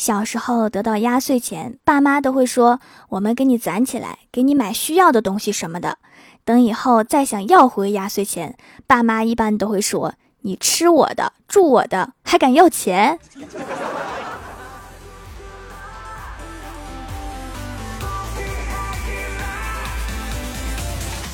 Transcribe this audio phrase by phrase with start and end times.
[0.00, 5.98] 小时候得到压岁钱，爸妈都会说我们给你攒起来，给你买需要的东西什么的。
[6.42, 13.18] 等以后再想要回压岁钱，爸妈一般都会说你吃我的，住我的，还敢要钱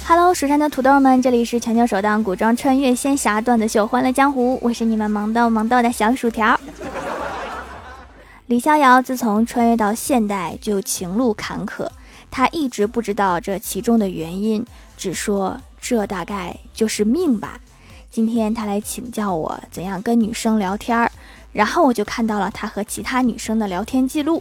[0.08, 6.58] ？Hello，蜀山的土豆们，这里是全球首档古装穿越仙侠段子秀《欢乐江湖》，我是你们萌豆萌豆的小薯条。
[8.46, 11.88] 李逍遥自从穿越到现代，就情路坎坷。
[12.30, 14.64] 他一直不知道这其中的原因，
[14.96, 17.58] 只说这大概就是命吧。
[18.08, 21.10] 今天他来请教我怎样跟女生聊天儿，
[21.52, 24.40] 然后我就看到了他和其他女生的聊天记录。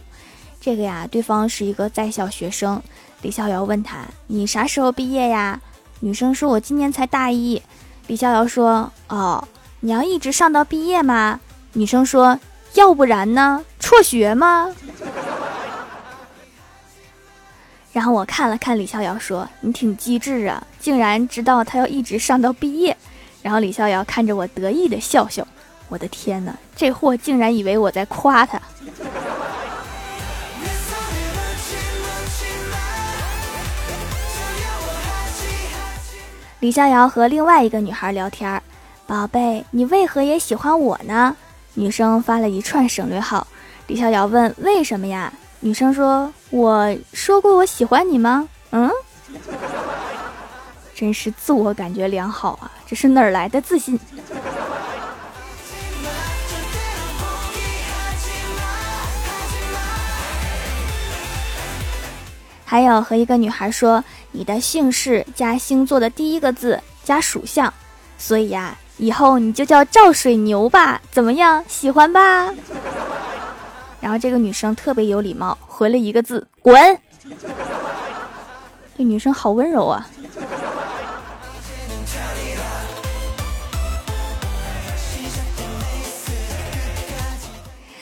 [0.60, 2.80] 这个呀，对方是一个在校学生。
[3.22, 5.60] 李逍遥问他：“你啥时候毕业呀？”
[5.98, 7.60] 女生说：“我今年才大一。”
[8.06, 9.48] 李逍遥说：“哦，
[9.80, 11.40] 你要一直上到毕业吗？”
[11.74, 12.38] 女生说。
[12.76, 13.64] 要不然呢？
[13.80, 14.70] 辍学吗？
[17.90, 22.94] 然后我看了看李逍遥，说：“你挺机智啊，竟然知道他要一直上到毕业。”
[23.42, 25.46] 然后李逍遥看着我得意的笑笑。
[25.88, 28.60] 我的天哪，这货竟然以为我在夸他。
[36.60, 38.62] 李逍遥和另外一个女孩聊天
[39.06, 41.34] ：“宝贝，你为何也喜欢我呢？”
[41.78, 43.46] 女生发了一串省略号，
[43.86, 48.90] 李逍遥问：“为什么呀？”女生说：“我说过我喜欢你吗？”嗯，
[50.94, 52.72] 真是自我感觉良好啊！
[52.86, 54.00] 这是哪儿来的自信？
[62.64, 64.02] 还有和一个女孩说
[64.32, 67.72] ：“你的姓氏加星座的第一个字加属相，
[68.16, 71.62] 所以呀。”以后你就叫赵水牛吧，怎么样？
[71.68, 72.52] 喜欢吧？
[74.00, 76.98] 然后这个女生特别有礼貌，回了一个字：滚。
[78.96, 80.08] 这女生好温柔啊。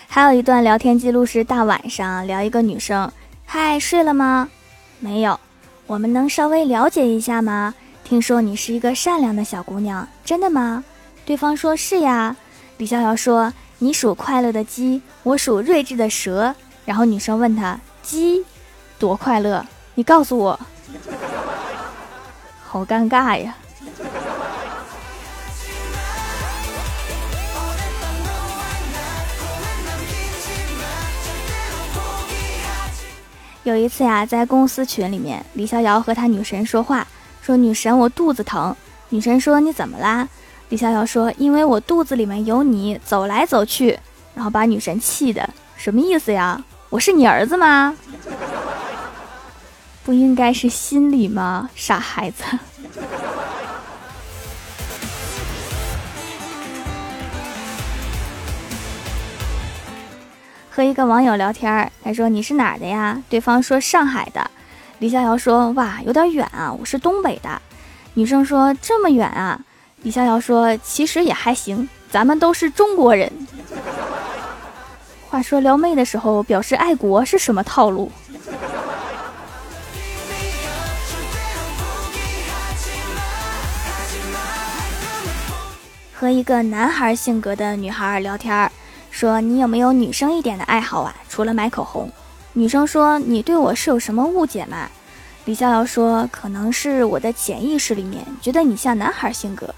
[0.07, 3.11] 还有一段聊天记录是大晚上聊一个女生
[3.45, 4.49] ：“嗨，睡了吗？
[5.01, 5.41] 没有。
[5.89, 7.75] 我们能稍微了解一下吗？”
[8.05, 10.83] 听说你是一个善良的小姑娘，真的吗？
[11.27, 12.37] 对方说是呀。
[12.79, 16.55] 李逍遥说：“你属快乐的鸡，我属睿智的蛇。”
[16.85, 18.45] 然后女生问他：“鸡
[18.99, 19.65] 多快乐？
[19.95, 20.59] 你告诉我。
[22.67, 23.55] ”好尴尬呀。
[33.63, 37.07] 有一次呀，在公司群里面，李逍遥和他女神说话。
[37.41, 38.75] 说女神，我肚子疼。
[39.15, 40.29] 女神说你怎么啦？
[40.71, 43.97] 李逍遥说因为我肚子里面有你，走来走去，
[44.35, 46.61] 然后把女神气的什么意思呀？
[46.91, 47.95] 我是你儿子吗？
[50.03, 51.71] 不应该是心里吗？
[51.77, 52.43] 傻孩子。
[60.69, 63.23] 和一个网友聊天，他说你是哪儿的呀？
[63.29, 64.51] 对方说上海的。
[64.99, 67.63] 李逍遥说：“哇，有点远啊，我是东北的。”
[68.17, 69.61] 女生说：“这么远啊？”
[70.03, 73.31] 李逍遥说：“其实也还行，咱们都是中国人。”
[75.29, 78.13] 话说撩妹的时候表示爱国是什么套路？
[86.13, 88.71] 和一个男孩性格的女孩聊天，
[89.11, 91.13] 说：“你有没有女生一点的爱好啊？
[91.29, 92.09] 除了买口红。”
[92.55, 94.89] 女生说：“你对我是有什么误解吗？”
[95.47, 99.75] 李逍遥说：“可能是我的潜意识里面觉得你像男孩性格。”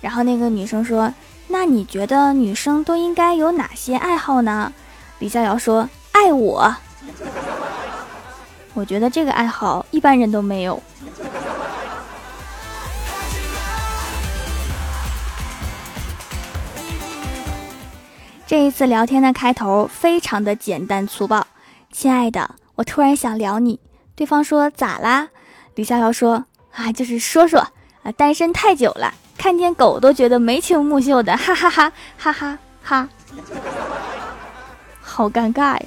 [0.00, 1.12] 然后那个女生说
[1.48, 4.72] ：“那你觉得女生都应该有哪些爱好呢？”
[5.20, 6.74] 李逍遥说：“爱我。”
[8.72, 10.82] 我觉得这个爱好一般人都没有。
[18.46, 21.46] 这一次聊天的开头非常的简单粗暴。
[21.90, 23.78] 亲爱的，我突然想聊你。
[24.14, 25.28] 对方说咋啦？
[25.74, 26.44] 李逍遥说
[26.74, 27.60] 啊，就是说说
[28.02, 33.08] 啊，单身太久了，看见狗都觉得眉清目秀的，哈哈哈哈哈哈，
[35.00, 35.82] 好尴尬呀。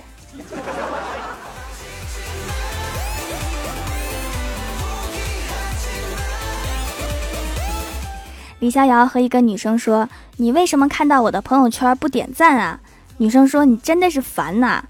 [8.60, 12.80] 李逍遥和一个女生说：“你为什么看到我的朋友圈不点赞啊？”
[13.18, 14.84] 女生说：“你真的是烦呐。”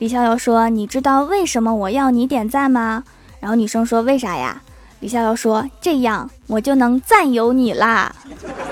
[0.00, 3.04] 李逍遥说：“你知道为什么我要你点赞吗？”
[3.38, 4.62] 然后女生说：“为啥呀？”
[5.00, 8.10] 李逍遥说：“这样我就能占有你啦。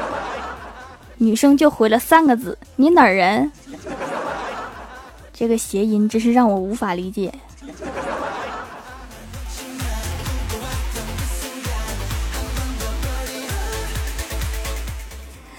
[1.18, 3.52] ”女生就回了三个字：“你哪儿人？”
[5.34, 7.30] 这个谐音真是让我无法理解。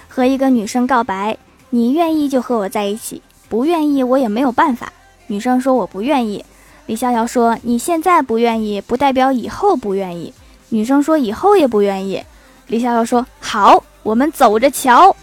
[0.07, 1.37] 和一个女生告白，
[1.69, 4.91] 你愿意就和我在一起，不愿意我也没有办法。
[5.29, 6.43] 女生说我不愿意。
[6.87, 10.33] 李逍遥说你现在不愿意，不代表以后不愿意。
[10.69, 12.23] 女生说以后也不愿意。
[12.65, 15.15] 李逍遥说好，我们走着瞧。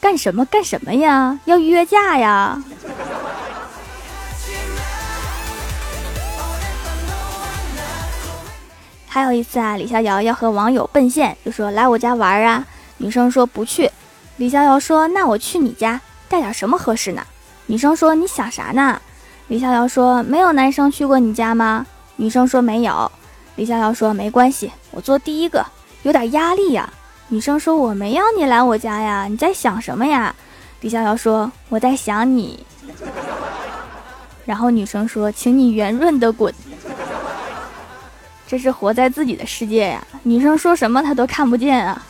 [0.00, 1.38] 干什么干什么呀？
[1.44, 2.62] 要约架呀？
[9.06, 12.66] 还有一次啊，李逍遥要和网友奔现，就说来我家玩啊。
[12.96, 13.90] 女生说不去，
[14.38, 17.22] 李逍遥说：“那我去你家，带点什么合适呢？”
[17.66, 19.00] 女生说：“你想啥呢？”
[19.48, 21.84] 李逍遥说：“没有男生去过你家吗？”
[22.16, 23.10] 女生说：“没有。”
[23.56, 25.64] 李逍遥说：“没关系，我做第一个，
[26.02, 26.88] 有点压力呀。”
[27.28, 30.34] 女生说：“我没要你来我家呀，你在想什么呀？”
[30.82, 32.64] 李逍遥说：“我在想你。
[34.46, 36.54] ”然后女生说：“请你圆润的滚。”
[38.46, 42.00] 这是活在自己的世界呀，女生说什么他都看不见啊。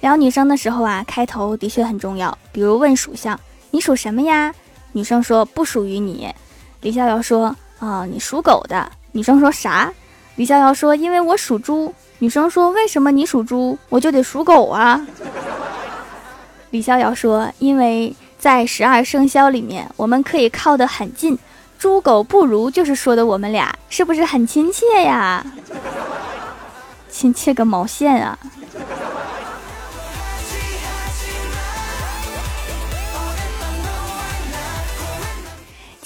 [0.00, 2.36] 聊女生的时候啊，开头的确很重要。
[2.52, 3.38] 比如问属相，
[3.70, 4.54] 你属什么呀？
[4.92, 6.32] 女生说不属于你。
[6.80, 8.90] 李逍遥说啊，你属狗的。
[9.12, 9.92] 女生说啥？
[10.36, 11.92] 李逍遥说因为我属猪。
[12.20, 15.04] 女生说为什么你属猪，我就得属狗啊？
[16.70, 21.36] 李逍遥说因为在十二生肖里面，我们可以靠得很近，
[21.78, 25.44] 猪狗不如，就是说的我们俩是不是很亲切呀？
[27.10, 28.38] 亲切个毛线啊！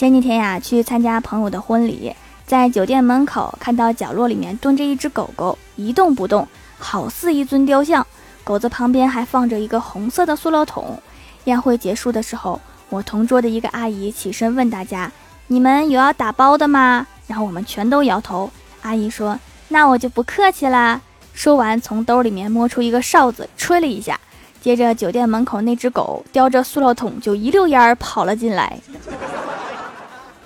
[0.03, 2.13] 前几天呀，去参加朋友的婚礼，
[2.45, 6.45] 在酒店门口看到角落里面蹲着一只狗狗，一动不动，
[6.77, 8.05] 好似一尊雕像。
[8.43, 11.01] 狗子旁边还放着一个红色的塑料桶。
[11.45, 15.09] 宴会结束的时候，我同桌的一个阿姨起身问大家
[15.47, 18.51] ：“你们有要打包的吗？”然后我们全都摇头。
[18.81, 19.39] 阿姨说
[19.71, 21.01] ：“那我就不客气啦。”
[21.33, 24.19] 说完，从兜里面摸出一个哨子，吹了一下，
[24.61, 28.77] 接着酒店门口那只狗叼着塑料桶就一溜烟儿跑了进来。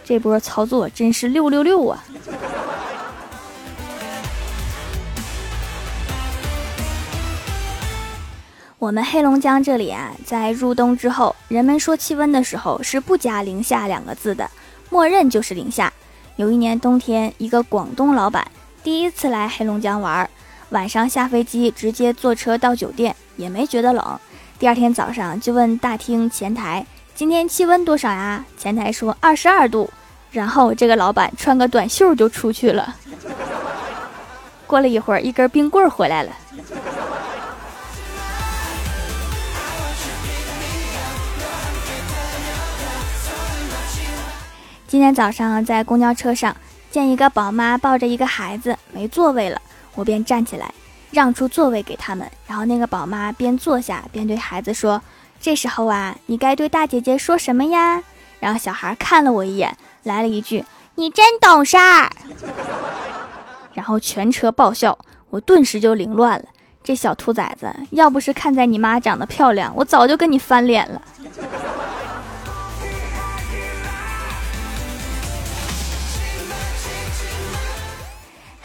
[0.09, 2.05] 这波操作真是六六六啊！
[8.79, 14.49] 我们黑龙江这里啊，在入冬之后，人们说气温的时候是不加“零下”两个字的，
[14.91, 15.93] 默认就是零下。
[16.37, 18.47] 有一年冬天，一个广东老板
[18.85, 20.31] 第一次来黑龙江玩，
[20.71, 24.21] 晚上下飞机直接坐车到酒店，也没觉得冷。
[24.57, 26.87] 第二天早上就问大厅前台。
[27.17, 28.45] 今天气温多少呀？
[28.59, 29.91] 前台说二十二度，
[30.37, 32.95] 然后这个老板穿个短袖就出去了。
[34.67, 36.33] 过了一会儿，一根冰棍回来了。
[44.87, 46.55] 今天早上在公交车上
[46.91, 49.59] 见一个宝妈抱着一个孩子没座位了，
[49.95, 50.71] 我便站起来
[51.11, 55.01] 让出座位给他们，然后那个宝妈边坐下边对孩子说。
[55.41, 58.03] 这时候啊，你该对大姐姐说什么呀？
[58.39, 59.75] 然后小孩看了我一眼，
[60.07, 60.65] 来了一句
[60.95, 62.11] ：“你真懂事儿。”
[63.75, 64.97] 然后全车爆笑，
[65.31, 66.45] 我顿时就凌乱了。
[66.83, 71.03] 这小兔崽子，要不是看在你妈长得漂亮，我早就跟你翻脸了。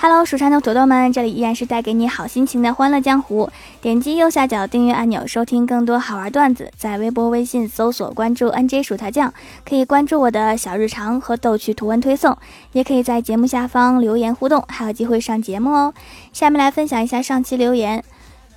[0.03, 3.48] Hello，蜀山的土豆们，这里依然是带给你好心情的欢乐江湖。
[3.81, 6.72] 点击右下角订阅按钮，收听更多好玩段子。
[6.75, 9.31] 在微博、微信搜索关注 NJ 薯条酱，
[9.63, 12.36] 可以关注我的小日常和逗趣图文推送，
[12.72, 15.93] 也可以在节目下方留言互动，还有机会上节目哦。
[16.34, 18.03] 下面来分享一下上期留言。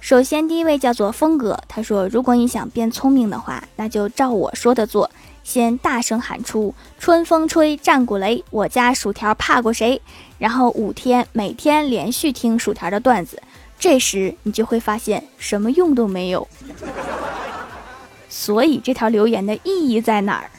[0.01, 5.11] 首先，第一位叫做峰哥，他说：“如果你想变聪明的话，那就照我说的做。”
[5.45, 10.01] 先大声喊出“春风吹，战鼓擂，我家薯条怕过谁”，
[10.45, 13.43] 然后五天每天连续听薯条的段子，
[13.79, 16.47] 这时你就会发现什么用都没有。
[18.29, 20.51] 所以这条留言的意义在哪儿？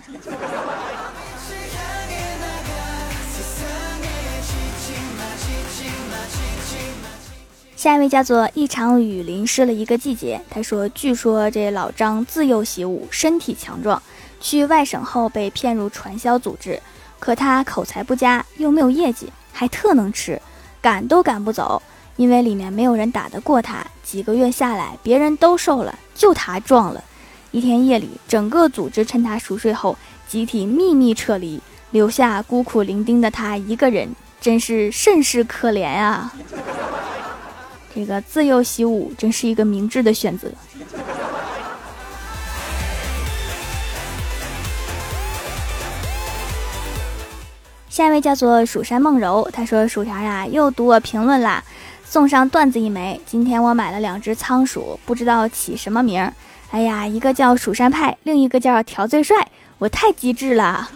[7.76, 14.02] 下一位叫做一场雨淋湿了一个季节，他说：“据说这老张自幼习武，身体强壮。”
[14.42, 16.82] 去外省后被骗入传销组织，
[17.20, 20.40] 可他口才不佳，又没有业绩，还特能吃，
[20.82, 21.82] 赶都赶不走，
[22.18, 23.86] 因为里面没有人打得过他。
[24.04, 27.02] 几个月下来，别人都瘦了，就他壮了。
[27.52, 29.98] 一天夜里，整个组织趁他熟睡后，
[30.28, 36.34] 集体秘密撤离，留下孤苦伶仃的他一个人，真是甚是可怜啊！
[37.96, 40.50] 这个自幼习武真是一个明智的选择。
[47.96, 51.64] 下一位叫做蜀山梦柔，他说：“薯条呀，又读我评论啦，
[52.04, 53.22] 送上段子一枚。
[53.26, 56.34] 今天我买了两只仓鼠，不知道起什么名儿。
[56.72, 59.38] 哎呀，一个叫蜀山派，另一个叫条最帅，
[59.78, 60.90] 我太机智了。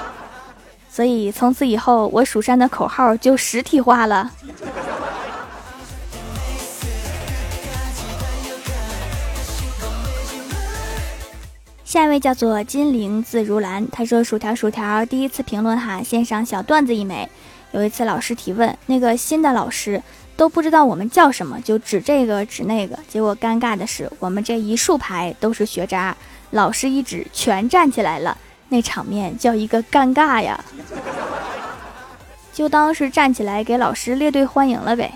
[0.90, 4.30] 所以从此以后，我蜀山的口号就实体化了。”
[11.92, 17.28] 下一位叫做金陵自如兰，他说：“薯条薯条，第一次评论哈，献上小段子一枚。
[17.72, 20.02] 有一次老师提问，那个新的老师
[20.34, 22.98] 都不知道我们叫什么，就指这个指那个。
[23.08, 26.16] 结果尴尬的是，我们这一竖排都是学渣，
[26.52, 28.38] 老师一指，全站起来了，
[28.70, 30.64] 那场面叫一个尴尬呀！
[32.54, 35.12] 就当是站起来给老师列队欢迎了呗。”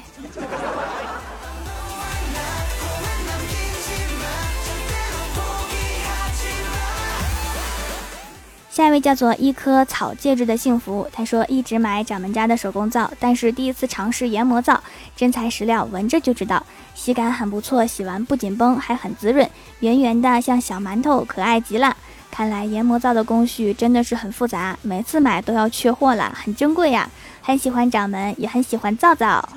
[8.77, 14.79] 下一位叫做一颗草戒指的幸福，他说一直买掌门家的手工皂，但是第一次尝试研磨皂，
[15.17, 16.63] 真材实料，闻着就知道
[16.95, 19.49] 洗感很不错，洗完不紧绷，还很滋润，
[19.81, 21.97] 圆圆的像小馒头，可爱极了。
[22.31, 27.09] 看来研磨皂的工序真的是很复杂，每次买都要缺货了，很珍贵呀。
[27.41, 29.49] 很喜欢掌门，也很喜欢皂皂。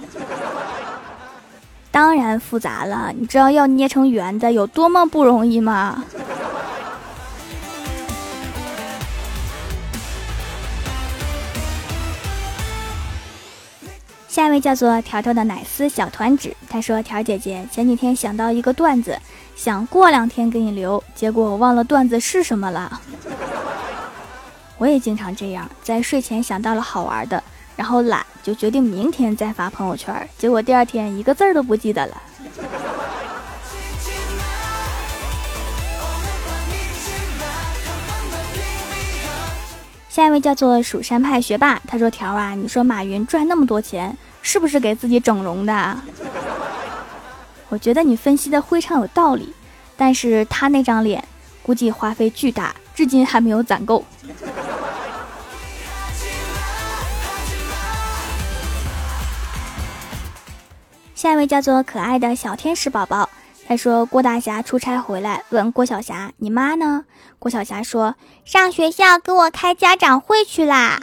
[1.91, 6.05] 当然复杂了，你知道要捏成圆的有多么不容易吗？
[14.39, 19.19] 下一位叫做条条的奶丝小团子，他说：“条姐姐，前几天想到一个段子，
[19.53, 23.01] 想过两天给你留，结果我忘了段子是什么了。
[24.79, 27.43] 我也经常这样，在睡前想到了好玩的，
[27.75, 32.21] 然后懒，就决定明天再发朋友圈，结果第二天一个字儿都不记得了。”
[40.07, 45.97] 下一位叫做蜀山派学霸，他说：“条啊，你说马云赚那么多钱。”是不是给自己整容的？
[47.69, 49.53] 我觉得你分析的非常有道理，
[49.95, 51.23] 但是他那张脸
[51.61, 54.03] 估计花费巨大，至今还没有攒够。
[61.13, 63.29] 下一位叫做可爱的小天使宝宝，
[63.67, 67.03] 他说郭大侠出差回来，问郭晓霞：“你妈呢？”
[67.37, 68.15] 郭晓霞说
[68.45, 70.99] ：“上学校给我开家长会去啦。”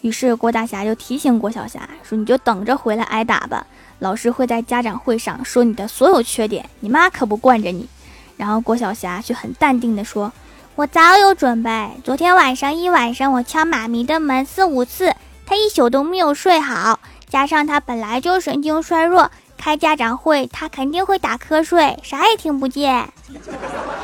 [0.00, 3.66] 于是郭大侠就提醒郭晓霞说：“你就等着回来挨打吧，
[3.98, 7.88] 老师会在家长会上说你的所有缺点，你妈可不惯着你。”
[8.36, 10.32] 然后郭晓霞却很淡定地说
[10.76, 15.12] ：“我早有准备，昨天晚上一晚上我敲妈咪的门四五次，
[15.44, 23.12] 她一宿都没有睡好，加上她本来就神经衰弱，开家长会她肯定会打瞌睡，啥也听不见。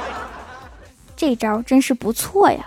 [1.16, 2.66] 这招真是不错呀。”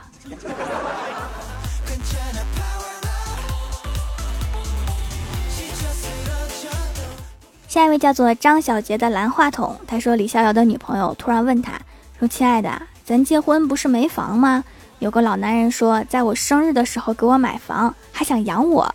[7.77, 11.73] 下一位叫做张小杰的蓝话筒，他说李逍遥的女朋友突然问他
[12.17, 14.63] 说：“亲爱的，咱结婚不是没房吗？
[14.97, 18.91] 有个老男人说在我生日的时候给我买房，还想养我。”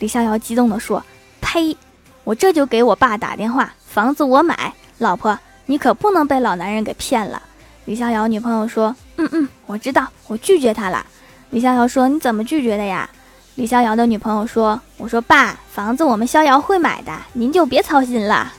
[0.00, 1.00] 李逍遥激动地说
[1.40, 1.76] ：“呸！
[2.24, 4.72] 我这就给我爸打电话，房子我买。
[4.98, 7.40] 老婆，你可不能被老男人给骗了。”
[7.86, 11.06] 李逍遥女朋友说：“嗯嗯，我知道，我拒绝他了。”
[11.50, 13.08] 李逍遥说：“你怎么拒绝的呀？”
[13.56, 18.52] 李逍遥的女朋友说：“我说爸，房子我们逍遥会买的，您就别操心了。”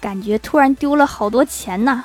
[0.00, 2.04] 感觉突然丢了好多钱呐。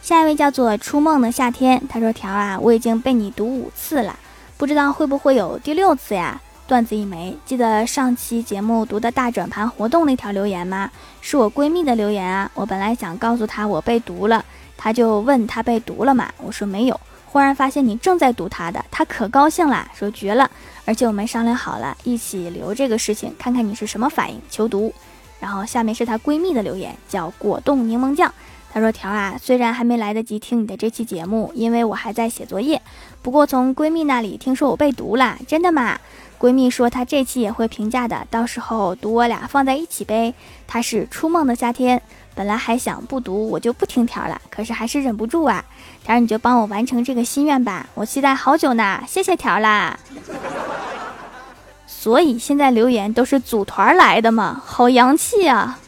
[0.00, 4.16] 下一位叫做初梦的夏天，他说：“条啊，我已经被你读五次了，
[4.56, 10.90] 不知道会不会有第六次呀？”段子一枚，记得上期节目读的大转盘活动那条留言吗？
[11.20, 12.50] 是我闺蜜的留言啊。
[12.54, 14.42] 我本来想告诉她我被读了，
[14.76, 16.32] 她就问她被读了吗？
[16.38, 16.98] 我说没有。
[17.26, 20.50] 忽然发现你正在读她的，她可高兴啦，说绝了。
[20.86, 24.40] 而且我们商量好了，一起留这个事情，看看你是什么反应。
[24.48, 24.92] 求读。
[25.40, 28.32] 然后下面是她闺蜜的留言，叫果冻柠檬酱。
[28.72, 32.80] 她说条啊，虽然还没来得及听你的这期节目，因为我还在写作业。
[33.22, 35.98] 不过从闺蜜那里听说我被读了，真的吗？
[36.38, 40.34] 闺蜜说她这期也会评价的，到时候读我俩放在一起呗。
[40.66, 42.00] 她是初梦的夏天，
[42.34, 45.64] 本来还想不读我就不听条了，可是还是忍不住啊。
[46.04, 49.98] 条你就帮我完成这个心愿吧，我期待好久呢， 谢谢条啦。
[51.86, 55.78] 所以现在留言都是组团来的嘛，好洋气啊。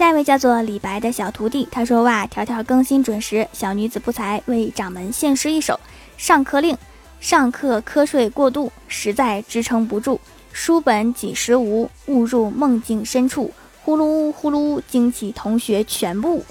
[0.00, 5.78] 下一位叫做李白的小徒弟，他说：“哇，条条更新准时，小女子不才，为掌门献诗一首。
[6.16, 6.74] 上课令：
[7.20, 10.18] 上课瞌睡过度，实在支撑不住。
[10.52, 11.90] 书本几时无？
[12.06, 13.52] 误入梦境深处，
[13.82, 16.42] 呼噜呼噜惊起同学全部。”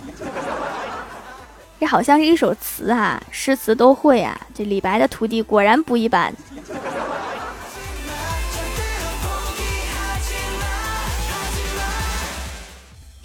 [1.82, 4.39] 这好像是一首词啊，诗词都会啊。
[4.53, 6.32] 这李白的徒弟果然不一般。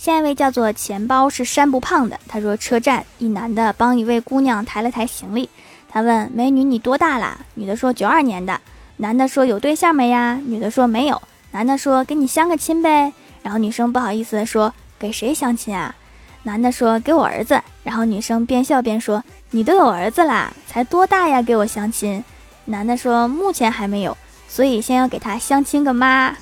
[0.05, 5.49] 下一位叫做钱包是山不胖的，他说车站一男的帮一位姑娘抬了抬行李，
[5.89, 7.39] 他问美女你多大啦？
[7.55, 8.61] 女的说九二年的。
[8.99, 10.39] 男的说有对象没呀？
[10.45, 11.23] 女的说没有。
[11.53, 13.15] 男的说给你相个亲呗。
[13.43, 15.97] 然后女生不好意思的说给谁相亲啊？
[16.43, 17.63] 男的说给我儿子。
[17.83, 21.41] 然后女生边笑边说你都有儿子啦，才多大呀？
[21.41, 22.23] 给我相亲。
[22.67, 24.15] 男的说目前还没有，
[24.49, 26.37] 所以先要给他相亲个妈。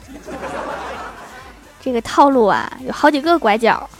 [1.84, 3.90] 这个套路啊，有好几个拐角。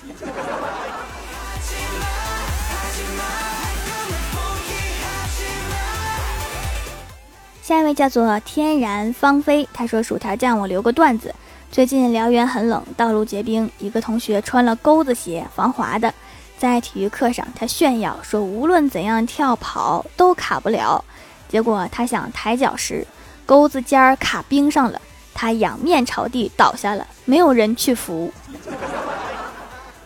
[7.60, 11.34] 下一位叫做天然芳菲，他说：“薯条酱，我留个段子。
[11.72, 16.14] 最近辽源很冷，道路结冰，一个同学穿了钩子鞋，防滑的，
[16.56, 21.04] 在体育课上，他炫耀说无论怎样跳跑都卡不了。
[21.48, 23.04] 结果他想抬脚时，
[23.44, 25.00] 钩子尖儿卡冰上了。”
[25.34, 28.32] 他仰面朝地倒下了，没有人去扶，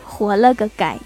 [0.04, 0.98] 活了个该。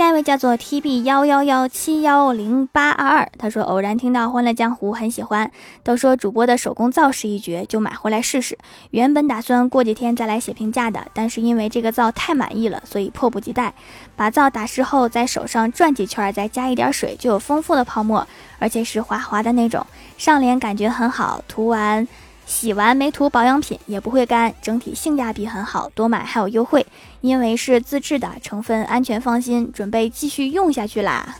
[0.00, 5.52] 下一位叫做 T B 幺幺幺七幺零八二二，他说偶然听到《欢乐江湖》，很喜欢，
[5.84, 8.56] 都说主播的手工皂是一绝，就买回来试试。
[8.92, 13.74] 原本打算过几天再来写评价的，但是因为这个皂太满意了，所以迫不及待。
[14.16, 18.26] 把皂打湿后，在手上转几圈，再加一点水，就有丰富的泡沫，
[18.58, 21.44] 而且是滑滑的那种，上脸感觉很好。
[21.46, 22.08] 涂完。
[22.46, 26.86] 洗完没涂保养品也不会干，整体性价比很好，多买还有优惠。
[27.20, 31.36] 因为是自制的，成分安全放心，准备继续用下去啦。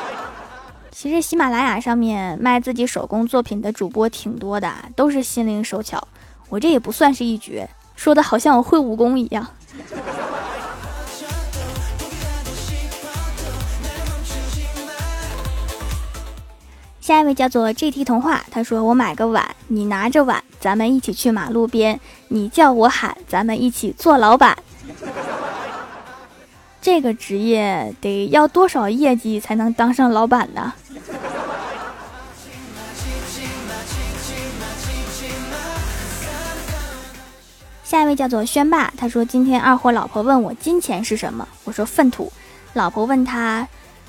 [0.92, 6.06] 其实喜马拉雅上面卖自己手工作品的主播挺多的，都是心灵手巧。
[6.48, 9.46] 我这也不算是一绝，说的好像我会武功一样。
[17.08, 24.54] 下一位叫做 GT 童话，他说：“我买个碗，你拿着碗，咱们一起去马路边，你叫我喊，咱们一起做老板。
[26.82, 30.74] ”这个职业得要多少业绩才能当上老板呢？
[37.82, 42.30] 下一位叫做轩霸，他说：“今天二货老婆问我金钱是什么，我说粪土。
[42.74, 43.66] 老婆问他，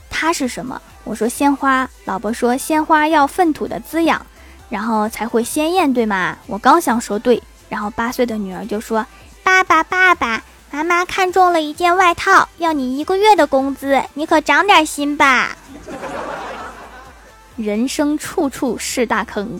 [0.09, 4.23] 他是什么？”我说鲜花，老婆说鲜花要粪土的滋养，
[4.69, 6.37] 然后才会鲜艳，对吗？
[6.45, 9.05] 我刚想说对，然后八岁的女儿就说
[9.41, 15.55] ：“爸爸，爸爸，妈妈看中了一件外套，要你一个月的工资，你可长点心吧。”
[17.55, 19.59] 人生处处是大坑。